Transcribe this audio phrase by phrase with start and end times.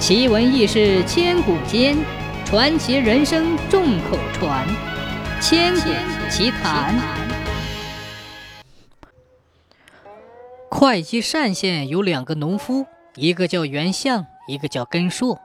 [0.00, 1.94] 奇闻异事千古间，
[2.46, 4.66] 传奇人生众口传。
[5.42, 5.90] 千古
[6.30, 6.98] 奇谈。
[10.70, 15.38] 会稽单县有两个农夫，一个叫袁相，一个叫根硕。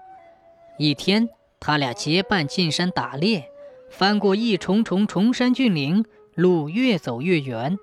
[0.80, 1.28] 一天，
[1.60, 3.50] 他俩结伴进山打猎，
[3.92, 7.78] 翻过一重重崇山峻岭，路越走越远。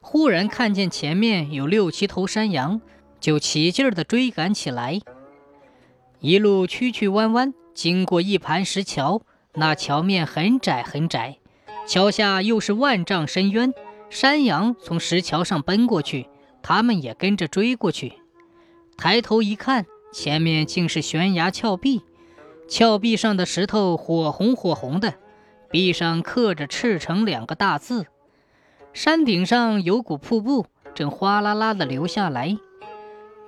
[0.00, 2.80] 忽然看见前面有六七头山羊，
[3.20, 5.00] 就起劲儿地追赶起来。
[6.20, 9.22] 一路曲曲弯弯，经过一盘石桥，
[9.54, 11.38] 那桥面很窄很窄，
[11.86, 13.72] 桥下又是万丈深渊。
[14.10, 16.26] 山羊从石桥上奔过去，
[16.62, 18.12] 他们也跟着追过去。
[18.98, 22.02] 抬头一看，前面竟是悬崖峭壁，
[22.68, 25.14] 峭壁上的石头火红火红的，
[25.70, 28.06] 壁上刻着“赤城”两个大字。
[28.92, 32.58] 山顶上有股瀑布，正哗啦啦地流下来。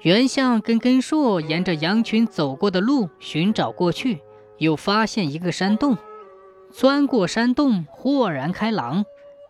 [0.02, 4.18] 袁相跟根硕沿着羊群走过的路寻找过去，
[4.58, 5.96] 又发现一个山洞。
[6.72, 9.04] 钻过山洞，豁然开朗，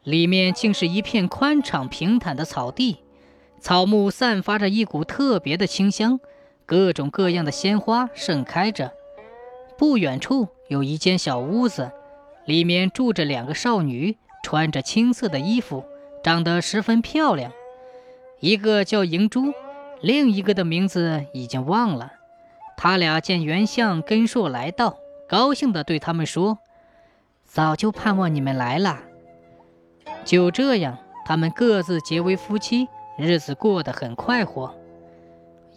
[0.04, 2.98] 里面竟是一片宽敞平坦的草地，
[3.60, 6.20] 草木散发着一股特别的清香，
[6.66, 8.92] 各种各样的鲜花盛开着。
[9.78, 11.90] 不远处有一间小屋子，
[12.44, 14.18] 里面住着两个少女。
[14.44, 15.84] 穿着青色的衣服，
[16.24, 17.52] 长得十分漂亮。
[18.40, 19.54] 一个叫银珠，
[20.02, 22.12] 另一个的名字已经忘了。
[22.76, 24.96] 他俩见袁相根硕来到，
[25.28, 26.58] 高兴地对他们说
[27.46, 29.00] ：“早就盼望你们来了。”
[30.24, 34.74] 就这样，他们各自结为夫妻，日子过得很快活。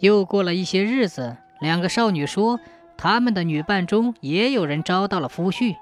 [0.00, 2.58] 又过了一些日子，两个少女说，
[2.96, 5.76] 他们的女伴中也有人招到了夫婿，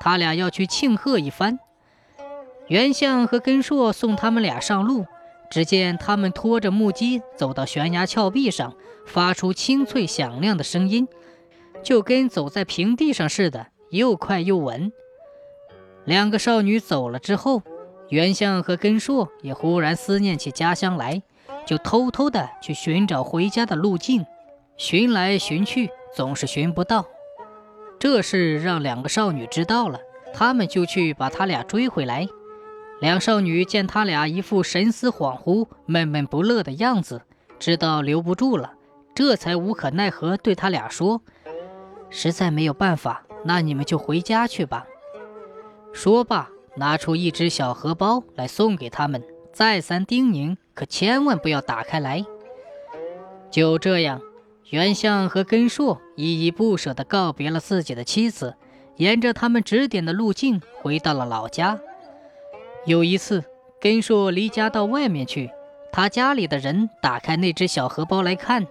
[0.00, 1.58] 他俩要去庆贺一番。
[2.68, 5.06] 袁相和根硕送他们俩上路，
[5.50, 8.74] 只见他们拖着木屐走到悬崖峭壁上，
[9.06, 11.08] 发出清脆响亮的声音，
[11.82, 14.92] 就跟走在平地上似的，又快又稳。
[16.04, 17.62] 两个少女走了之后，
[18.10, 21.22] 袁相和根硕也忽然思念起家乡来，
[21.66, 24.24] 就偷偷的去寻找回家的路径，
[24.76, 27.06] 寻来寻去总是寻不到。
[27.98, 29.98] 这事让两个少女知道了，
[30.32, 32.28] 他们就去把他俩追回来。
[33.00, 37.22] 两少女见他俩一副神思恍惚、闷闷不乐的样子，
[37.58, 38.74] 知道留不住了，
[39.14, 41.22] 这才无可奈何对他俩说
[42.10, 44.84] ：“实在没有办法，那你们就回家去吧。”
[45.94, 49.22] 说罢，拿出一只小荷包来送给他们，
[49.52, 52.24] 再三叮咛，可千万不要打开来。
[53.50, 54.20] 就这样，
[54.70, 58.56] 袁相和根硕依依不舍地告别了自己的妻子，
[58.96, 61.78] 沿着他们指点的路径回到了老家。
[62.88, 63.44] 有一次，
[63.82, 65.50] 根硕离家到外面去，
[65.92, 68.66] 他家里的人打开那只小荷包来看，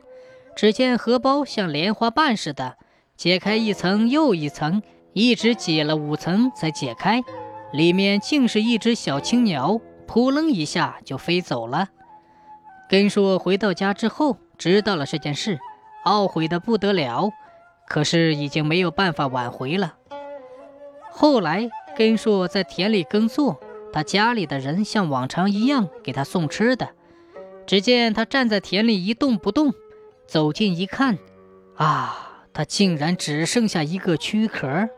[0.55, 2.77] 只见荷包像莲花瓣似的，
[3.15, 4.81] 解开一层又一层，
[5.13, 7.21] 一直解了五层才解开，
[7.71, 11.89] 里面竟是一只小青鸟，扑棱一下就飞走了。
[12.89, 15.59] 根硕回到家之后，知道了这件事，
[16.05, 17.29] 懊悔的不得了，
[17.87, 19.93] 可是已经没有办法挽回了。
[21.11, 23.59] 后来，根硕在田里耕作。
[23.91, 26.89] 他家里的人像往常一样给他送吃的，
[27.65, 29.73] 只见他站在田里一动不动。
[30.27, 31.17] 走近一看，
[31.75, 34.89] 啊，他竟然只剩下一个躯壳。